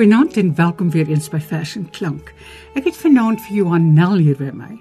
[0.00, 2.30] Goeienaand en welkom weer eens by Fashion Klank.
[2.72, 4.78] Ek het vanaand vir Johan Nel hier by my.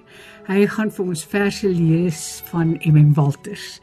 [0.47, 3.81] Hy gaan vir ons verse lees van MM Walters.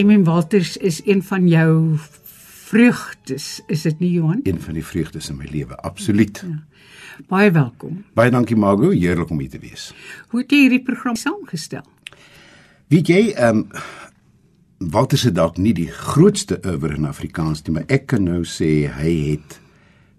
[0.00, 4.40] MM Walters is een van jou vreugdes, is dit nie Johan?
[4.48, 6.40] Een van die vreugdes in my lewe, absoluut.
[6.40, 6.56] Ja.
[7.28, 8.00] Baie welkom.
[8.16, 9.90] Baie dankie Margo, heerlik om hier te wees.
[10.32, 11.84] Hoe het jy hierdie program saamgestel?
[12.88, 13.68] Weet jy, ehm um,
[14.88, 18.88] Walter se dalk nie die grootste oewer in Afrikaans nie, maar ek kan nou sê
[18.96, 19.60] hy het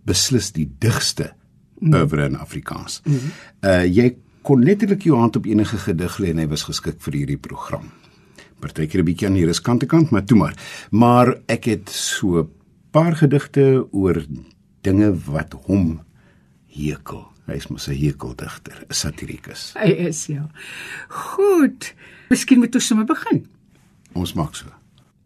[0.05, 1.34] beslis die digste
[1.81, 3.02] oewer in Afrikaans.
[3.05, 3.34] Mm.
[3.61, 7.20] Uh jy kon letterlik jou hand op enige gedig lê en hy was geskik vir
[7.21, 7.91] hierdie program.
[8.59, 10.55] Partykeer 'n bietjie aan die riskante kant, maar toe maar.
[10.91, 12.49] Maar ek het so 'n
[12.91, 14.25] paar gedigte oor
[14.81, 16.02] dinge wat hom
[16.67, 17.27] hekel.
[17.47, 19.73] Hy is mos 'n hekeldigter, 'n satirikus.
[19.73, 20.49] Hy is ja.
[21.08, 21.94] Goed.
[22.30, 23.47] Miskien moet ons sommer begin.
[24.14, 24.67] Ons maak so.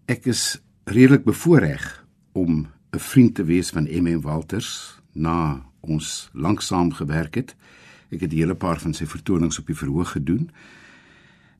[0.08, 6.94] Ek is redelik bevoorreg om 'n vriend te wees van MM Walters na ons lanksaam
[6.94, 7.56] gewerk het.
[8.10, 10.50] Ek het 'n hele paar van sy vertonings op die verhoog gedoen.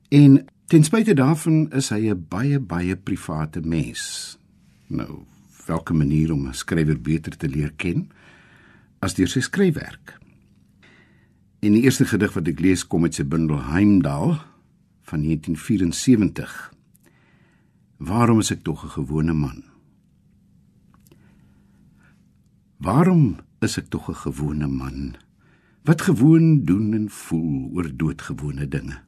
[0.08, 4.38] En ten spyte daarvan is hy 'n baie baie private mens.
[4.86, 5.24] Nou,
[5.66, 8.10] watter manier om 'n skrywer beter te leer ken
[8.98, 10.18] as deur sy skryfwerk.
[11.60, 14.38] In die eerste gedig wat ek lees kom uit sy bundel Heimdal
[15.02, 16.72] van 1974.
[17.96, 19.77] Waarom is ek tog 'n gewone man?
[22.78, 25.16] Waarom is ek tog 'n gewone man?
[25.88, 28.98] wat gewoon doen en voel oor doodgewone dinge.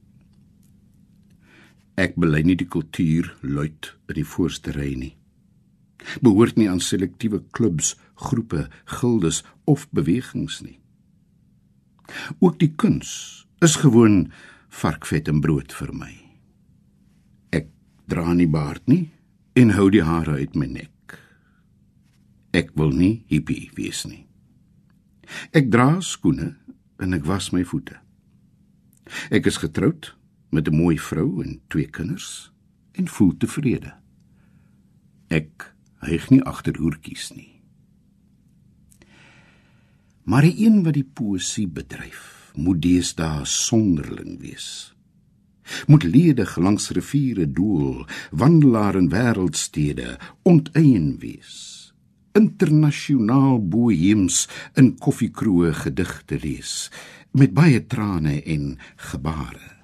[2.00, 5.12] Ek bely nie die kultuur luid in die voorste ry nie.
[6.24, 10.78] Behoort nie aan selektiewe klubs, groepe, gildes of bewegings nie.
[12.40, 14.30] Ook die kuns is gewoon
[14.72, 16.14] varkvet en brood vir my.
[17.52, 17.68] Ek
[18.08, 19.10] dra nie baard nie
[19.52, 20.94] en hou die hare uit my nek.
[22.50, 24.24] Ek wil nie hippie wees nie.
[25.54, 26.56] Ek dra skoene
[26.98, 28.00] en ek was my voete.
[29.30, 30.14] Ek is getroud
[30.50, 32.50] met 'n mooi vrou en twee kinders
[32.92, 33.94] en voel tevrede.
[35.28, 37.62] Ek hyg nie agter oortjies nie.
[40.24, 44.94] Maar die een wat die poesie bedryf, moet deesdae sonderling wees.
[45.86, 51.79] Moet ledig langs riviere doel, wandelaar in wêreldstede, onteien wees
[52.36, 54.44] internasionaal boheems
[54.78, 56.90] in koffiekroë gedigte lees
[57.36, 58.74] met baie trane en
[59.10, 59.76] gebare.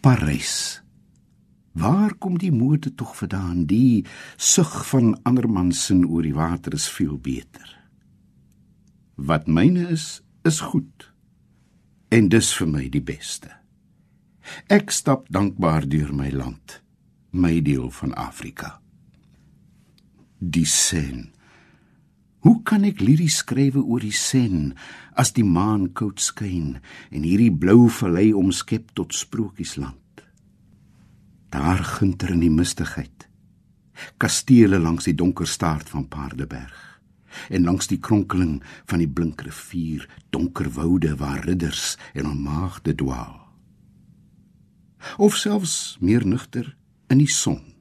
[0.00, 0.80] Parys.
[1.72, 3.64] Waar kom die mode tog vandaan?
[3.68, 4.04] Die
[4.36, 7.68] sug van ander mans se oor die water is veel beter.
[9.16, 11.08] Wat myne is, is goed.
[12.08, 13.52] En dis vir my die beste.
[14.68, 16.82] Ek stap dankbaar deur my land,
[17.30, 18.81] my deel van Afrika
[20.42, 21.30] die sen.
[22.42, 24.72] Hoe kan ek liries skrywe oor die sen
[25.14, 26.80] as die maan koud skyn
[27.14, 30.24] en hierdie blou vallei omskep tot sprokiesland?
[31.54, 33.28] Daar ginter in die mistigheid.
[34.18, 36.88] Kastele langs die donker staart van Paardeberg
[37.48, 38.58] en langs die kronkeling
[38.90, 40.04] van die blink rivier,
[40.34, 43.38] donker woude waar ridders en onmaagde dwaal.
[45.16, 46.74] Of selfs meer nugter
[47.08, 47.71] in die son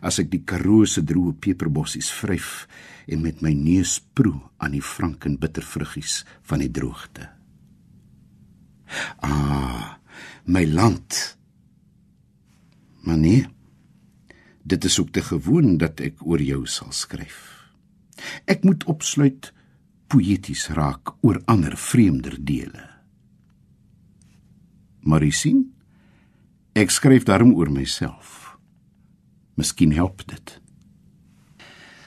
[0.00, 2.66] as ek die Karoo se droë peperbossies vryf
[3.06, 7.28] en met my neus proe aan die franken bittervruggies van die droogte.
[9.24, 9.96] Ah,
[10.44, 11.36] my land.
[13.02, 13.46] Maar nee.
[14.62, 17.40] Dit is ook te gewoon dat ek oor jou sal skryf.
[18.46, 19.50] Ek moet opsluit
[20.12, 22.84] poeties raak oor ander vreemder dele.
[25.02, 25.64] Maar jy sien,
[26.78, 28.41] ek skryf daarom oor myself.
[29.54, 30.60] Miskien help dit.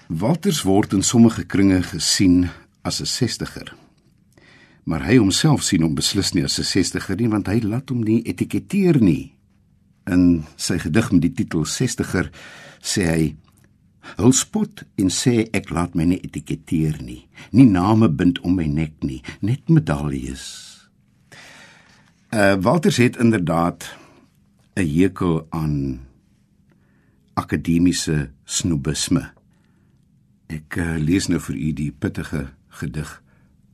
[0.08, 2.50] Walters word in sommige kringe gesien
[2.82, 3.74] as 'n 60er.
[4.84, 8.04] Maar hy homself sien hom beslis nie as 'n 60er nie want hy laat hom
[8.04, 9.34] nie etiketeer nie.
[10.06, 12.30] In sy gedig met die titel 60er
[12.82, 13.36] sê hy
[14.16, 17.26] Hul spot en sê ek laat my nie etiketeer nie.
[17.52, 20.44] Nie name bind om my nek nie, net medaljes.
[22.30, 23.84] Uh Walters het inderdaad
[24.78, 26.05] 'n hekel aan
[27.36, 29.32] akademiese snobisme.
[30.48, 32.48] Ek uh, lees nou vir u die pittige
[32.80, 33.22] gedig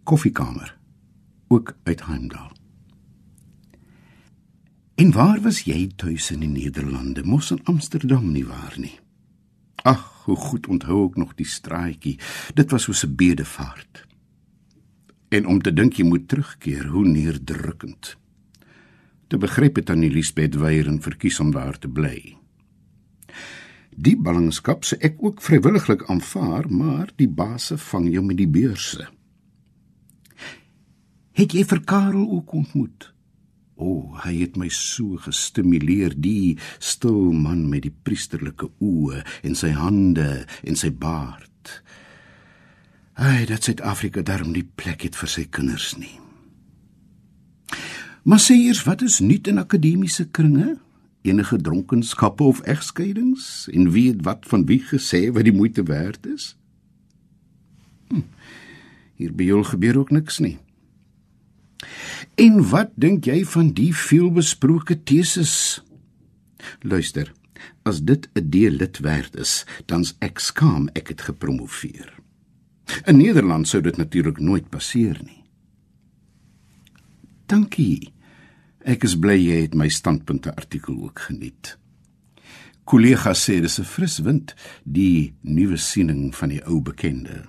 [0.03, 0.77] Koffiekamer
[1.51, 2.51] ook uit Heimdal.
[4.95, 7.23] En waar was jy tuis in die Nederlande?
[7.23, 8.93] Mos in Amsterdam nie waar nie.
[9.83, 12.19] Ag, hoe goed onthou ek nog die straatjie.
[12.53, 14.05] Dit was so 'n bedevaart.
[15.29, 18.17] En om te dink jy moet terugkeer, hoe neerdrukkend.
[19.27, 22.40] Te begryp het aan Elisabeth weier en verkies om daar te bly.
[23.91, 29.07] Die ballingskap se ek ook vrywilliglik aanvaar, maar die baase vang jou met die beurse.
[31.35, 33.11] Het jy vir Karel ook ontmoet?
[33.81, 39.57] O, oh, hy het my so gestimuleer, die stil man met die priesterlike oë en
[39.57, 41.81] sy hande en sy baard.
[43.17, 46.19] Ai, dat Suid-Afrika daarom nie plek het vir sy kinders nie.
[48.23, 50.75] Maar sê eers, wat is nuut in akademiese kringe?
[51.21, 56.25] Enige dronkenskappe of egskeidings en wie het wat van wie gesê wat die moeite werd
[56.25, 56.55] is?
[58.09, 58.25] Hm,
[59.15, 60.57] hier by jou gebeur ook niks nie.
[62.35, 65.81] En wat dink jy van die veelbesproke teses?
[66.81, 67.33] Luister,
[67.83, 72.13] as dit 'n D-lid werd is, dan's ek skaam ek het gepromoveer.
[73.05, 75.43] In Nederland sou dit natuurlik nooit passeer nie.
[77.45, 78.13] Dankie.
[78.83, 81.77] Ek is bly jy het my standpunte artikel ook geniet.
[82.85, 87.47] Kollega sê dis 'n fris wind, die nuwe siening van die ou bekende.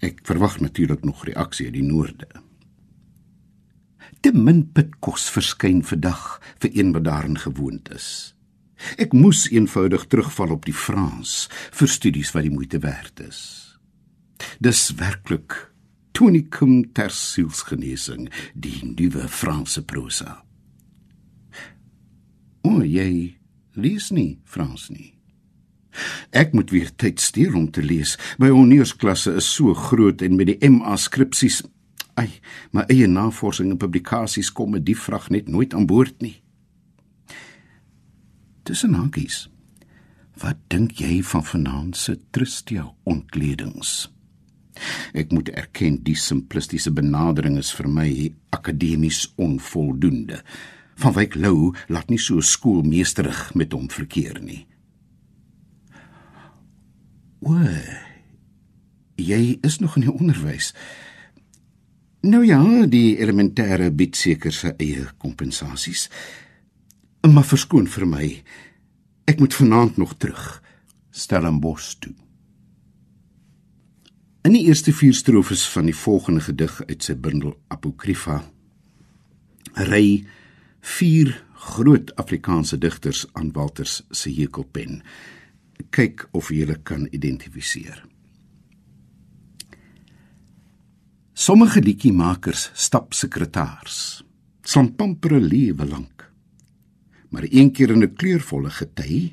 [0.00, 2.28] Ek verwag natuurlik nog reaksie uit die noorde
[4.24, 8.32] te min pitkos verskyn vandag vir een wat daarin gewoond is.
[8.96, 13.40] Ek moes eenvoudig terugval op die Frans vir studies wat die moeite werd is.
[14.64, 15.58] Dis werklik
[16.14, 20.40] tonicum ter sielsgenesing, die nuwe Franse prosa.
[22.64, 23.34] O, jy
[23.76, 25.12] lees nie Frans nie.
[26.34, 28.16] Ek moet weer tyd steel om te lees.
[28.38, 31.62] My honeursklasse is so groot en met die MA skripsies
[32.14, 32.30] Ai,
[32.70, 36.36] my eie navorsing en publikasies kom met die vraag net nooit aan boord nie.
[38.62, 39.48] Tussen hakies.
[40.38, 44.13] Wat dink jy van vanaand se Tristia ontkledings?
[45.14, 48.08] Ek moet erken die simplistiese benadering is vir my
[48.54, 50.40] akademies onvoldoende.
[51.02, 54.64] Van Wyk Lou laat nie so skoolmeesterig met hom verkeer nie.
[57.44, 57.58] O,
[59.20, 60.72] jy is nog in die onderwys.
[62.24, 66.06] Nou ja, die elementêre bied seker sy eie kompensasies.
[67.24, 68.28] Maar verskoon vir my.
[69.28, 70.62] Ek moet vanaand nog terug.
[71.12, 72.14] Stellenbosch toe.
[74.44, 78.42] In die eerste vier strofes van die volgende gedig uit sy bundel Apokrypha
[79.88, 80.18] ry
[80.84, 81.30] vier
[81.64, 84.98] groot Afrikaanse digters aan Walters se hekelpen.
[85.96, 88.02] Kyk of jy hulle kan identifiseer.
[91.32, 94.20] Sommige liedjiemakers stap sekretaars.
[94.60, 96.28] Slampampere lewe lank.
[97.32, 99.32] Maar een keer in 'n kleurvolle gety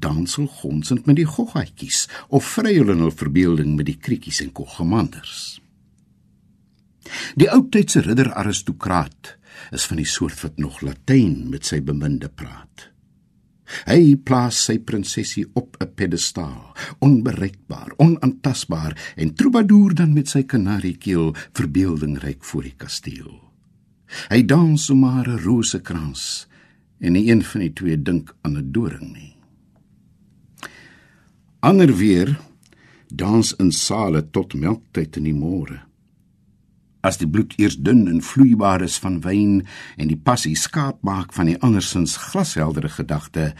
[0.00, 4.52] dansel gonsend met die goggatjies of vry hulle in hul verbeelding met die krietjies en
[4.52, 5.60] koggemanders.
[7.40, 9.36] Die oudtydse ridder aristokraat
[9.74, 12.90] is van die soort wat nog Latyn met sy beminde praat.
[13.86, 21.34] Hy plaas sy prinsesie op 'n pedestaal, onbereikbaar, onaantastbaar en troubadour dan met sy kanariekeel
[21.52, 23.30] verbeeldingryk voor die kasteel.
[24.28, 26.46] Hy dans sommer 'n rosekrans
[27.00, 29.29] en nie een van die twee dink aan 'n doring nie.
[31.60, 32.38] Ander weer
[33.08, 35.82] dans in sale tot melktyd in die môre.
[37.04, 39.58] As die bloed eers dun en vloeibaar is van wyn
[40.00, 43.50] en die passie skaap maak van die andersins glasheldere gedagte,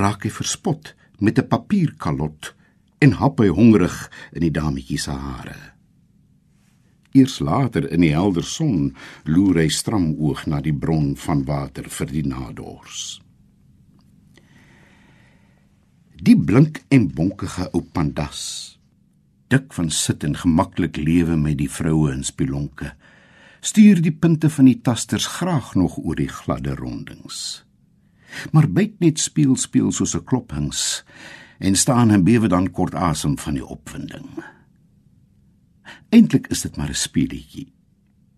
[0.00, 2.54] raak hy verspot met 'n papierkalot
[3.04, 5.76] en hap hy hongerig in die dametjie se hare.
[7.12, 11.84] Eers later in die helder son loer hy stram oog na die bron van water
[11.84, 13.20] vir die nadors.
[16.22, 18.76] Die blink en bonkige ou pandas
[19.52, 22.92] dik van sit en gemaklik lewe met die vroue in spilonke.
[23.60, 27.62] Stuur die punte van die tasters graag nog oor die gladde rondings.
[28.52, 31.04] Maar byt net speel speel soos 'n klophings
[31.58, 34.28] en staan en bewe dan kort asem van die opwinding.
[36.10, 37.72] Eintlik is dit maar 'n speelietjie.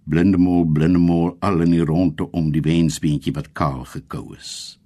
[0.05, 4.79] Blindemol, blindemol al in die ronde om die wensbeentjie wat kaal gekou is.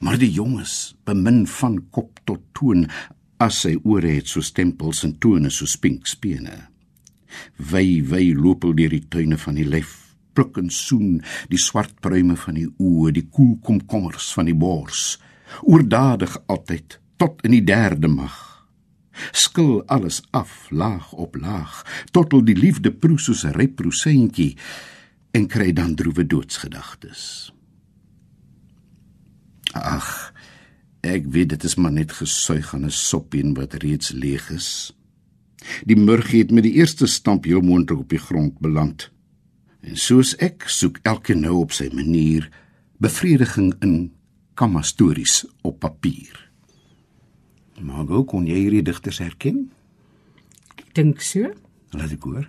[0.00, 2.86] Maar die jonges bemin van kop tot toon
[3.42, 6.56] as sy ore het so stempels en tone so spinkspene.
[7.58, 9.92] Wy wy loop al deur die tuine van die lyf,
[10.34, 11.20] pluk en soen
[11.50, 15.18] die swart pruime van die oë, die koel komkommers van die bors,
[15.62, 18.36] oordadig altyd tot in die derde mag.
[19.30, 24.56] Skil alles af laag op laag, tot al die liefde proe soos 'n ryp roseentjie
[25.34, 27.53] en kry dan droewe doodsgedagtes.
[29.74, 30.32] Ag,
[31.04, 34.96] Ek weet dit is maar net gesuig aan 'n soppien wat reeds leeg is.
[35.84, 39.10] Die murgie het met die eerste stamp heel moontlik op die grond beland.
[39.82, 42.48] En soos ek soek elke nou op sy manier
[42.98, 44.12] bevrediging in
[44.54, 46.50] kamma stories op papier.
[47.80, 49.70] Maar hoe kon jy hierdie digters herken?
[50.78, 51.52] Ek dink so.
[51.90, 52.48] Laat ek hoor.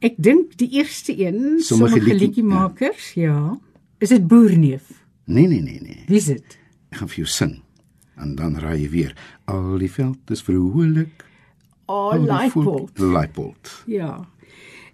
[0.00, 3.58] Ek dink die eerste een, Sommige sommige liedjie- liedjiemakers, ja.
[3.98, 5.01] Is dit Boerneef?
[5.24, 6.02] Nee nee nee nee.
[6.06, 6.58] Wie is dit?
[6.90, 7.54] Ek gaan vir jou sing.
[8.20, 9.12] En dan raai jy weer.
[9.44, 11.24] Al die veld is vrolik.
[11.86, 12.98] Oh, al die Leipold.
[12.98, 13.82] Leipold.
[13.86, 14.28] Ja.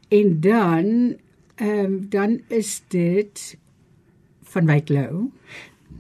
[0.09, 1.17] En dan
[1.59, 3.57] ehm um, dan is dit
[4.43, 5.31] van Wyk Lou.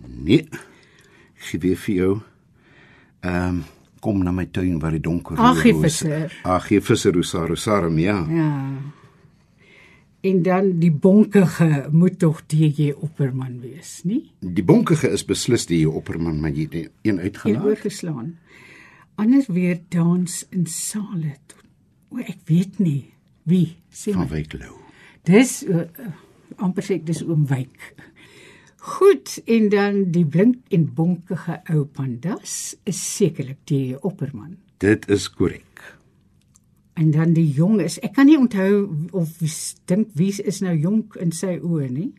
[0.06, 0.48] Nee.
[1.34, 2.12] Gee weer vir jou.
[3.20, 3.64] Ehm um,
[4.00, 6.38] kom na my tuin waar die donker roos- Visser.
[6.44, 8.26] Agie visser Rosario Sarum, ja.
[8.30, 8.52] Ja.
[10.20, 14.32] En dan die bonkige moet tog DJ Opperman wees, nie?
[14.40, 17.64] Die bonkige is beslis die opperman, maar jy het een Een uitgelaat.
[17.64, 18.32] oorgeslaan.
[19.14, 21.36] Anders weer dans in sale.
[22.10, 23.12] O, ek weet nie
[23.48, 24.28] wie sê van my.
[24.32, 24.74] Wyklou.
[25.28, 25.84] Dis uh,
[26.56, 27.94] amper sê ek dis oom Wyk.
[28.88, 34.56] Goed, en dan die blink en bonkige ou pandas is sekerlik die Opperman.
[34.78, 35.97] Dit is korrek.
[36.98, 37.98] En dan die jong is.
[38.02, 39.36] Ek kan nie onthou of
[39.86, 42.10] dink wie is nou jonk in sy oë nie.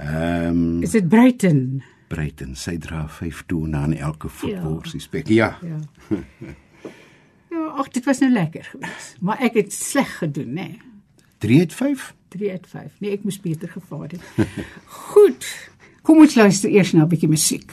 [0.00, 1.82] Ehm um, Is dit Bruiten?
[2.08, 5.28] Breiten, sy dra 5 tone aan elke voetborsie spek.
[5.28, 5.56] Ja.
[5.62, 5.80] Ja.
[7.54, 9.20] Ja, ag dit was nou lekker geweest.
[9.22, 10.66] Maar ek het sleg gedoen, né?
[10.74, 10.80] Nee.
[11.38, 12.14] 3 uit 5.
[12.28, 12.96] 3 uit 5.
[12.98, 14.48] Nee, ek moes beter gevaar het.
[15.14, 15.46] Goed.
[16.02, 17.70] Kom ons luister eers na 'n bietjie musiek.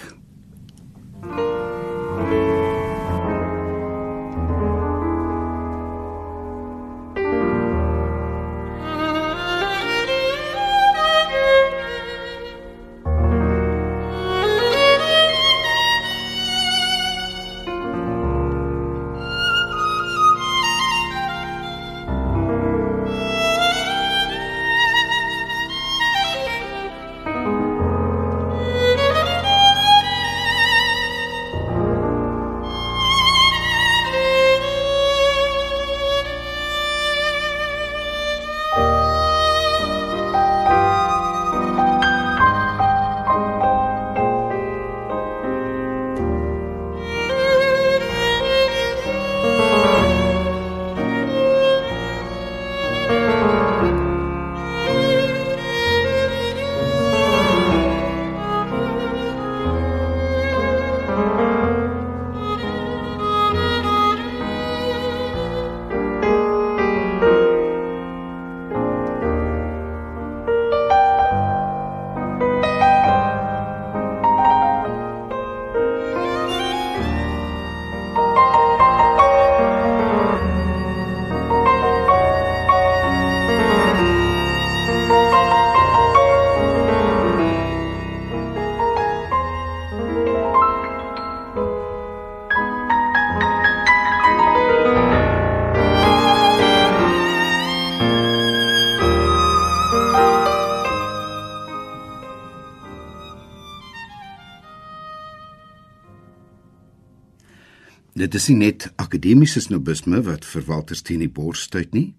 [108.32, 112.14] Dit is nie net akademiese snobisme wat vir Walter Steen die bors stuit nie,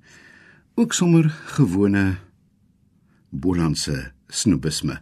[0.76, 2.18] ook sommer gewone
[3.32, 4.98] Bolandse snobisme.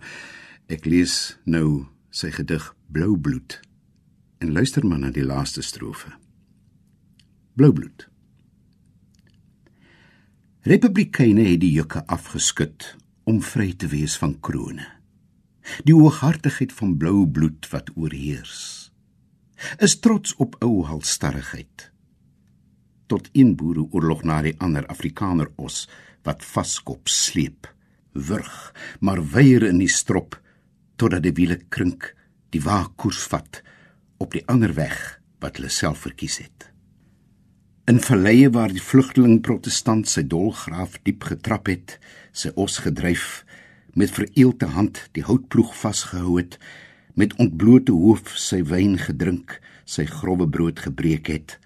[0.70, 3.56] Ek lees nou sy gedig Blou bloed
[4.38, 6.12] en luister maar na die laaste strofe.
[7.58, 8.06] Blou bloed.
[10.62, 12.92] Republikeine het die jukke afgeskit
[13.26, 14.86] om vry te wees van krone.
[15.82, 18.79] Die hooghartigheid van blou bloed wat oorheers
[19.78, 21.90] is trots op ou halstarrigheid.
[23.06, 25.86] Tot een boereoorlog na die ander Afrikaner os
[26.26, 27.66] wat vaskop sleep,
[28.12, 30.36] wurg, maar weier in die strop
[31.00, 32.12] totdat die wiele krink,
[32.52, 33.62] die wa koers vat
[34.20, 34.98] op die ander weg
[35.40, 36.68] wat hulle self verkies het.
[37.88, 41.96] In valleie waar die vlugteling protestant sy dolgraaf diep getrap het,
[42.32, 43.42] sy os gedryf,
[43.98, 46.58] met vereelte hand die houtploeg vasgehou het,
[47.14, 51.56] met ontblote hoof sy wyn gedrink, sy growwe brood gebreek het,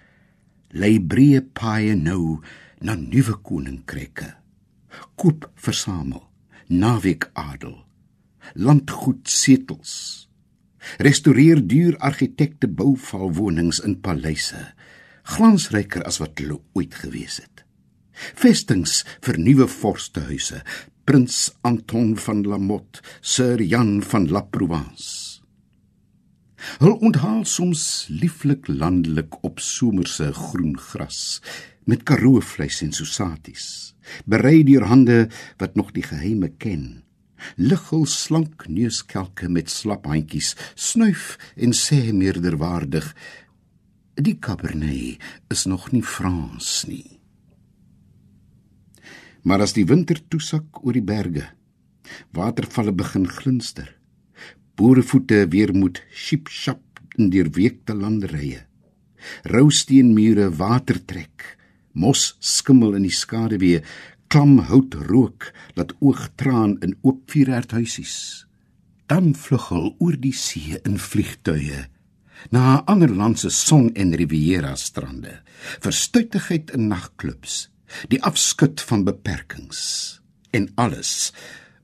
[0.75, 2.41] lei breë paaie nou
[2.85, 4.33] na nuwe koninkryke.
[5.21, 6.23] Koop versamel,
[6.69, 7.77] naweek adel,
[8.55, 10.29] landgoed setels.
[11.01, 14.61] Restoreer duur argitekte bouvalwonings in paleise,
[15.37, 17.65] glansryker as wat hulle ooit gewees het.
[18.39, 20.61] Vestings vir nuwe vorstehuise,
[21.05, 25.34] Prins Anton van Lamotte, Sir Jan van La Provence.
[26.81, 31.41] Hul onthaal soms lieflik landelik op somerse groen gras
[31.85, 33.95] met karoo vleis en sosaties,
[34.25, 35.29] berei deur hande
[35.61, 37.03] wat nog die geheime ken.
[37.61, 43.11] Liggel slank neuskelke met slap handjies, snuif en sê meerderwaardig:
[44.15, 45.21] "Die Cabernet
[45.53, 47.21] is nog nie Frans nie."
[49.43, 51.45] Maar as die winter toesak oor die berge,
[52.33, 53.91] watervalle begin glinster,
[54.79, 58.65] boerevoete weer moet sjip-sjap in deurweekte landerye.
[59.49, 61.57] Rou steenmure water trek,
[61.93, 63.81] mos skimmel in die skaduwee,
[64.29, 68.17] klam hout rook, laat oog traan in oop vuurherdhuisies.
[69.07, 71.85] Dan vlug hul oor die see in vliegtuie
[72.51, 75.39] na ander land se son en riviera strande,
[75.81, 77.69] verstuitigheid in nagklubs,
[78.11, 79.81] die afskud van beperkings
[80.55, 81.33] en alles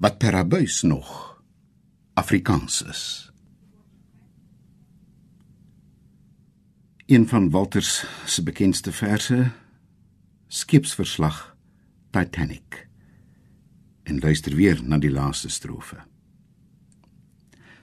[0.03, 1.30] wat per abuis nog
[2.21, 3.33] Afrikaans is.
[7.07, 9.51] Een van Walters se bekendste verse,
[10.47, 11.57] Skipsverslag
[12.11, 12.89] Titanic.
[14.03, 15.97] En luister weer na die laaste strofe.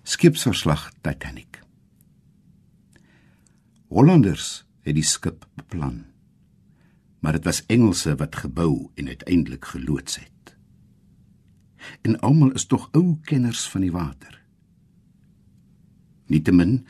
[0.03, 1.61] Skipsverslag Titanic.
[3.87, 6.03] Hollanders het die skip beplan.
[7.19, 10.36] Maar dit was Engelse wat gebou en uiteindelik geloods het.
[12.01, 14.41] En almal is tog ou kenners van die water.
[16.27, 16.81] Nietemin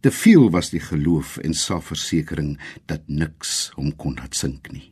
[0.00, 2.56] te veel was die geloof en selfversekering
[2.90, 4.88] dat niks hom kon laat sink nie.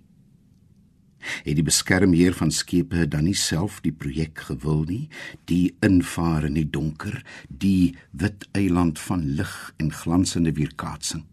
[1.45, 5.03] Het die beskermheer van skepe dan nie self die projek gewil nie,
[5.51, 7.19] die invaar in die donker,
[7.49, 11.27] die wit eiland van lig en glansende weerkaatsing.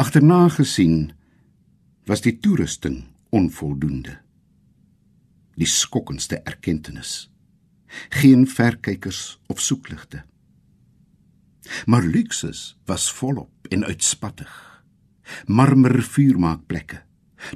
[0.00, 1.10] Agterna gesien
[2.08, 3.02] was die toerusting
[3.36, 4.16] onvoldoende.
[5.60, 7.04] Die skokkendste erkenning.
[8.16, 10.22] Geen verkykers of soekligte.
[11.86, 14.50] Maar luksus was volop en uitspattig.
[15.46, 17.02] Marmer vuurmaakplekke,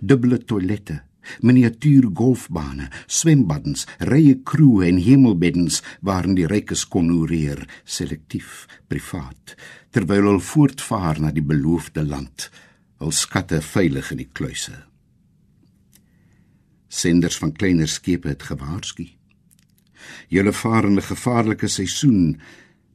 [0.01, 1.01] dubbele toilette,
[1.41, 9.57] miniatuur golfbane, swembaddens, rye kroe en hemelbeddens waarin die rykes kon oreer, selektief, privaat,
[9.91, 12.51] terwyl hulle voortvaar na die beloofde land,
[13.01, 14.77] hul skatte veilig in die kluise.
[16.95, 19.09] Senders van kleiner skepe het gewaarsku.
[20.31, 22.41] Julle vaar in 'n gevaarlike seisoen.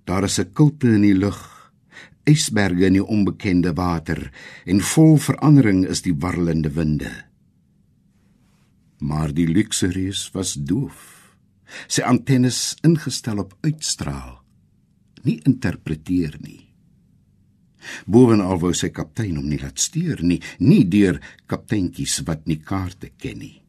[0.06, 1.72] Daar is 'n kilte in die lug,
[2.24, 4.32] ysberge in die onbekende water
[4.66, 7.12] en vol verandering is die warrelende winde.
[8.98, 11.36] Maar die luxureus was doof.
[11.88, 14.42] Sy antennes ingestel op uitstraal,
[15.24, 16.68] nie interpreteer nie.
[18.06, 23.10] Bovenal wou sy kaptein hom nie laat steur nie, nie deur kapteintjies wat nie kaarte
[23.18, 23.69] ken nie.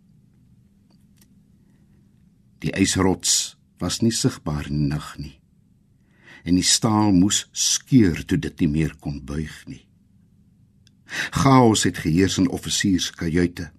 [2.60, 5.36] Die ysrots was nie sigbaar in die nag nie.
[6.44, 9.84] En die staal moes skeur toe dit nie meer kon buig nie.
[11.34, 13.70] Chaos het geheers in offisierskajuite.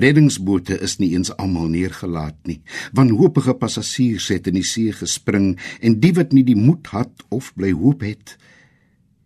[0.00, 2.60] Reddingsbote is nie eens almal neergelaat nie.
[2.96, 7.52] Wanhoopige passasiers het in die see gespring en die wat nie die moed het of
[7.56, 8.36] bly hoop het,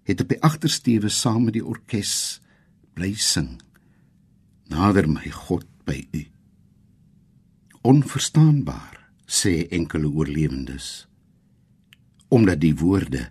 [0.05, 2.41] het op die agtersteewe saam met die orkes
[2.95, 3.57] bly sing.
[4.71, 6.34] Nader my God by U.
[7.85, 11.07] Onverstaanbaar, sê enkele oorlewendes,
[12.29, 13.29] omdat die woorde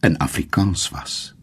[0.00, 1.37] in Afrikaans was.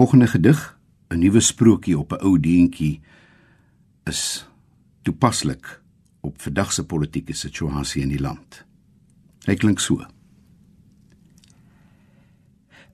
[0.00, 3.00] Volgende gedig, 'n nuwe sprokie op 'n ou deentjie,
[4.04, 4.46] is
[5.02, 5.82] toepaslik
[6.20, 8.64] op vandag se politieke situasie in die land.
[9.44, 10.06] Hy klink so: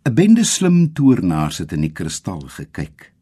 [0.03, 3.13] 'n Bende slim toornaars het in die kristal gekyk,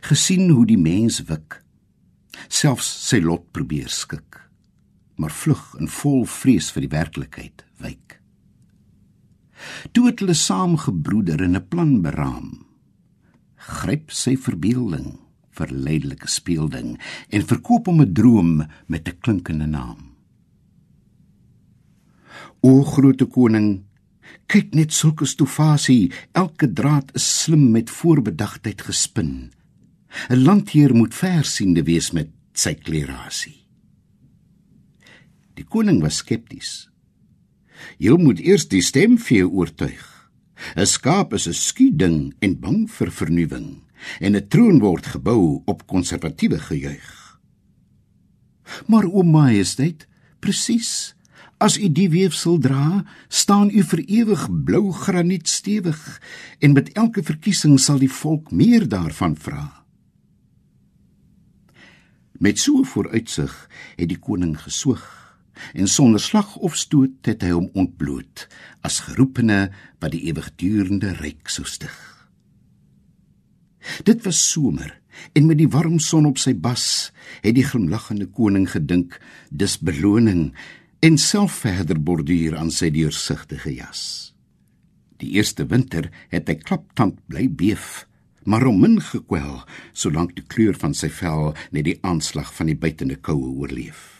[0.00, 1.64] gesien hoe die mens wik,
[2.48, 4.50] selfs sy lot probeer skik,
[5.16, 8.20] maar vlug in vol vrees vir die werklikheid wyk.
[9.92, 12.65] Toe het hulle saamgebroeder in 'n plan beraam
[13.66, 15.16] gryp sy verbeelding
[15.56, 16.96] verleidelike speelding
[17.34, 18.52] en verkoop hom 'n droom
[18.86, 20.16] met 'n klinkende naam.
[22.60, 23.84] O groote koning,
[24.46, 29.52] kyk net sulke stofasie, elke draad is slim met voorbedagtheid gespin.
[30.30, 33.66] 'n Landheer moet versiende wees met sy klerasie.
[35.54, 36.88] Die koning was skepties.
[37.98, 40.15] Jy moet eers die stemvee oortuig.
[40.76, 43.82] 'n Skaap is 'n skieding en bang vir vernuwing
[44.20, 47.38] en 'n troon word gebou op konservatiewe gejuig.
[48.86, 50.06] Maar o majesteit,
[50.38, 51.14] presies.
[51.58, 56.20] As u die weefsel dra, staan u vir ewig blou graniet stewig
[56.58, 59.84] en met elke verkiesing sal die volk meer daarvan vra.
[62.38, 65.25] Met so vooruitsig het die koning gesoog
[65.74, 68.46] en sonder slag of stoot het hy hom ontbloot
[68.86, 69.66] as geroepene
[70.00, 71.96] wat die ewigdurende ryk sou stig.
[74.04, 74.96] Dit was somer
[75.32, 77.10] en met die warm son op sy bas
[77.44, 79.18] het die glimlaggende koning gedink
[79.50, 80.50] dis beloning
[81.06, 84.02] en self verder borduur aan sy deursigtige jas.
[85.20, 88.04] Die eerste winter het hy klaptand bly beef,
[88.44, 89.62] maar om min gekwel
[89.96, 94.15] solank die kleur van sy vel net die aanslag van die buitende koue oorleef.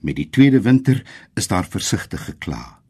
[0.00, 1.02] Met die tweede winter
[1.36, 2.80] is daar versigtig gekla.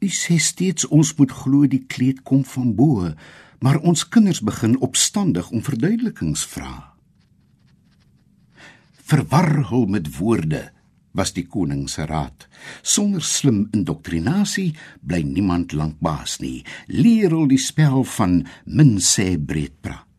[0.00, 3.08] U sê steeds ons moet glo die kleed kom van bo,
[3.64, 6.92] maar ons kinders begin opstandig om verduidelikings vra.
[9.08, 10.68] Verwar hul met woorde
[11.16, 12.46] was die koning se raad.
[12.82, 16.62] Sonder slim indoktrinasie bly niemand lank baas nie.
[16.88, 20.11] Leer al die spel van min sê breed praat.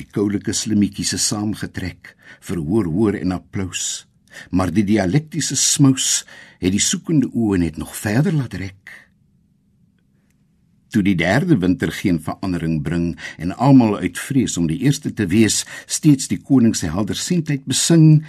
[0.00, 4.06] Die koulike slimmetjies is saamgetrek vir hoor hoor en applous,
[4.50, 6.22] maar die dialektiese smous
[6.62, 8.92] het die soekende oë net nog verder laat rek.
[10.92, 15.26] Toe die derde winter geen verandering bring en almal uit vrees om die eerste te
[15.28, 18.24] wees steeds die koning se heldersiendheid besing,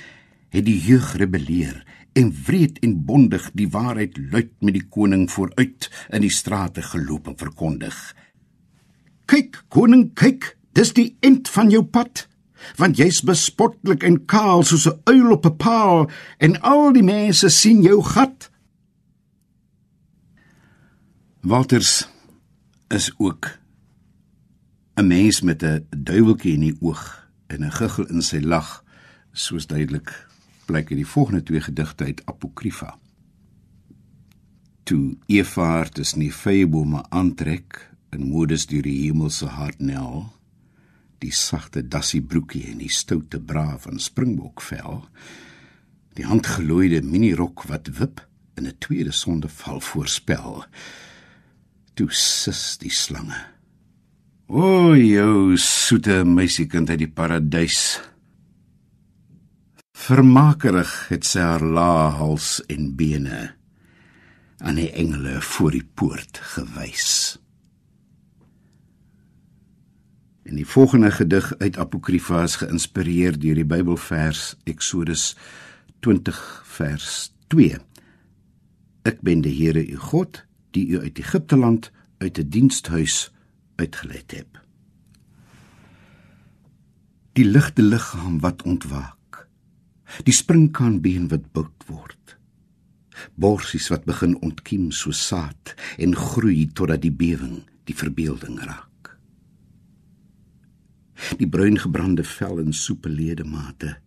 [0.54, 1.82] het die jeug rebelleer
[2.20, 7.32] en wreed en bondig die waarheid luid met die koning vooruit in die strate geloop
[7.32, 7.96] en verkondig.
[9.32, 12.28] Kyk, koning, kyk, dis die end van jou pad,
[12.80, 17.50] want jy's bespotlik en kaal soos 'n uil op 'n paal en al die mense
[17.50, 18.52] sien jou gat.
[21.42, 22.08] Waters
[22.90, 23.60] is ook
[24.96, 28.84] 'n mens met 'n duiweltjie in die oog en 'n guggel in sy lag,
[29.32, 30.28] soos duidelik
[30.66, 32.98] blyk uit die volgende twee gedigte uit Apokryfa.
[34.84, 40.34] Toe Eva tussen die vyebome aantrek in modes deur die hemelse hartnel,
[41.24, 45.02] die sagte dassie broekie en die stoute bra van springbokvel,
[46.18, 48.22] die handgelooide minirok wat wip
[48.58, 50.66] in 'n tweede sondeval voorspel
[51.96, 53.38] toe sis die slange.
[54.48, 58.00] O, jou soete meisiekind uit die paradys.
[59.94, 63.54] Vermakerig het sy haar lae hals en bene
[64.60, 67.43] aan die engele voor die poort gewys.
[70.44, 75.38] En die volgende gedig uit Apokryfa is geïnspireer deur die Bybelvers Eksodus
[76.04, 77.80] 20 vers 2.
[79.08, 80.42] Ek ben die Here u God
[80.76, 83.32] die u uit Egipte land uit 'n die diensthuis
[83.76, 84.60] uitgelei het.
[87.34, 89.48] Die ligte liggaam wat ontwaak.
[90.24, 92.38] Die springkaanbeen wat bout word.
[93.36, 98.93] Borsies wat begin ontkiem so saad en groei totdat die bewing die verbeelding raak.
[101.38, 103.98] Die bruin gebrande vel en soepe ledemate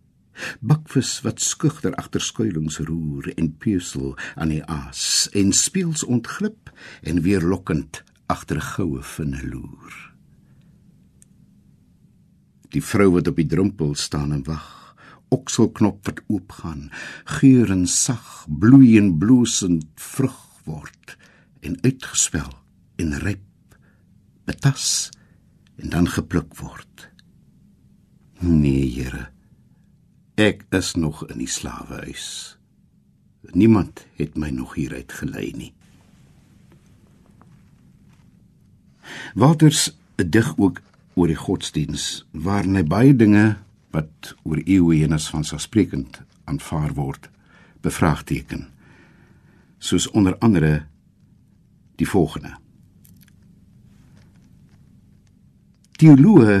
[0.61, 7.23] bakvis wat skugter agter skuilings roer en peusel aan die aas en speels ontglip en
[7.25, 9.95] weer lokkend agter goue vinne loer.
[12.75, 14.73] Die vrou wat op die drempel staan en wag
[15.33, 16.87] okselknop wat oopgaan
[17.39, 21.17] geur en sag bloei en bloosend vrug word
[21.63, 22.51] en uitgespel
[23.01, 23.43] en ryp
[24.47, 25.09] betas
[25.77, 27.09] en dan gepluk word
[28.41, 29.27] nee Here
[30.37, 32.57] Ek is nog in die slawehuis.
[33.57, 35.71] Niemand het my nog hieruit gelei nie.
[39.33, 40.83] Waters dig ook
[41.17, 43.55] oor die godsdiens waar hy baie dinge
[43.89, 47.31] wat oor eeue heen as vanselfsprekend aanvaar word
[47.81, 48.67] bevraagteken.
[49.81, 50.85] Soos onder andere
[51.97, 52.53] die volgende.
[55.97, 56.57] Teoloë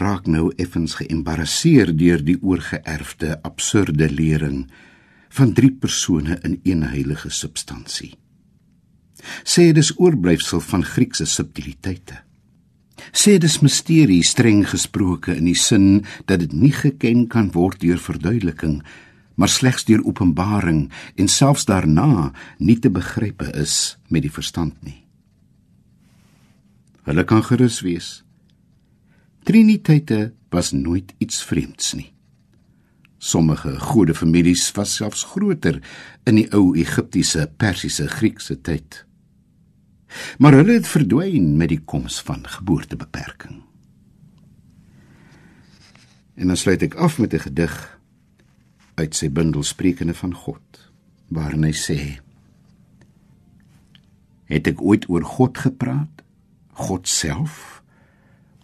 [0.00, 4.62] raak nou effens geëmbarrasseer deur die oorgeerfde absurde lering
[5.36, 8.14] van drie persone in een heilige substansie.
[9.44, 12.22] Sê dis oorblyfsel van Griekse subtiliteite.
[13.12, 18.00] Sê dis misterie streng gesproke in die sin dat dit nie geken kan word deur
[18.00, 18.78] verduideliking,
[19.36, 20.86] maar slegs deur openbaring
[21.20, 25.02] en selfs daarna nie te begrype is met die verstand nie.
[27.04, 28.22] Hulle kan gerus wees.
[29.48, 32.10] Triniteite was nooit iets vreemds nie.
[33.16, 35.78] Sommige gode families was selfs groter
[36.28, 39.06] in die ou Egiptiese, Persiese, Griekse tyd.
[40.36, 43.62] Maar hulle het verdwyn met die koms van geboortebeperking.
[46.36, 48.00] En dan sluit ek af met 'n gedig
[49.00, 50.92] uit sy bundel Sprekende van God,
[51.28, 52.20] waarin hy sê:
[54.44, 56.22] Het ek ooit oor God gepraat?
[56.72, 57.77] God self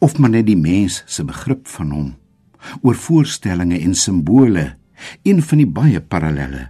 [0.04, 2.12] of maar net die mens se begrip van hom?
[2.82, 4.64] oor voorstellings en simbole,
[5.22, 6.68] een van die baie parallelle.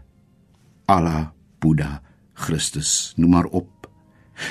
[0.91, 1.31] Allah,
[1.63, 2.03] Boeddha,
[2.35, 3.89] Christus, noem maar op.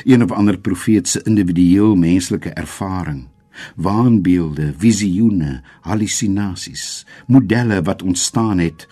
[0.08, 3.28] Een of ander profeet se individueel menslike ervaring,
[3.76, 8.88] waanbeelde, visioene, hallusinasies, modelle wat ontstaan het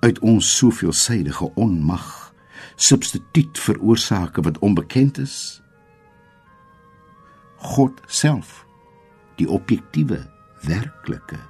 [0.00, 2.32] uit ons soveelsidige onmag,
[2.76, 5.60] substituut vir oorsake wat onbekend is.
[7.60, 8.64] God self,
[9.40, 10.20] die objektiewe,
[10.68, 11.40] werklike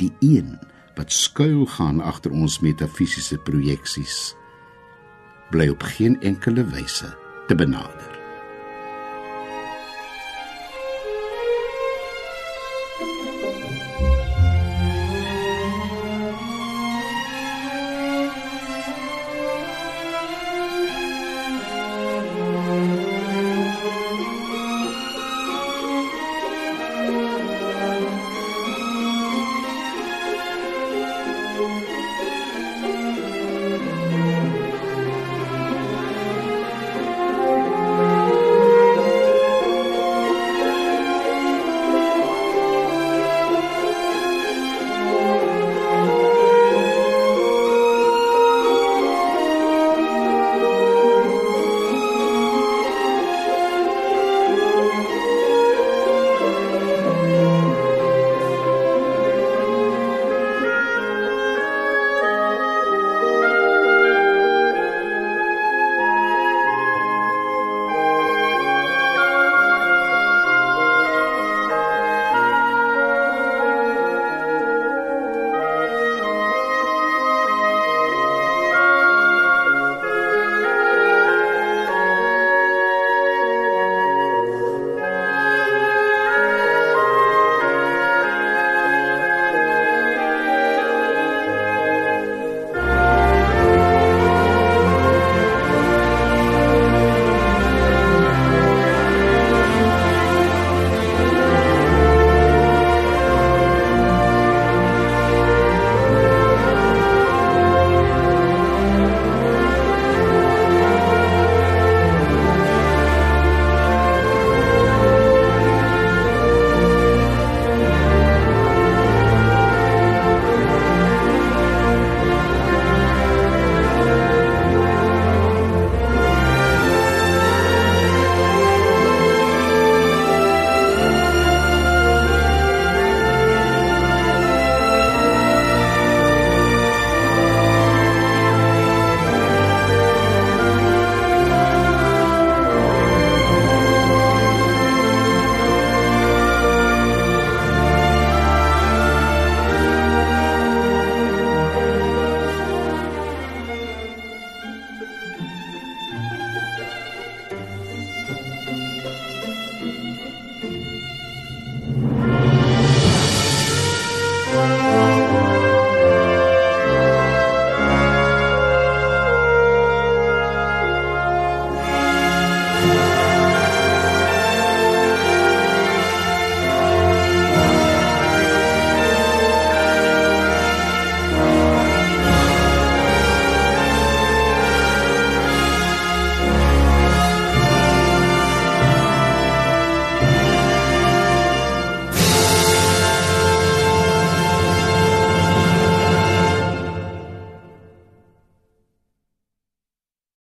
[0.00, 0.56] die een
[0.96, 4.32] wat skuil gaan agter ons metafisiese projeksies
[5.52, 7.12] bly op geen enkele wyse
[7.48, 8.11] te benader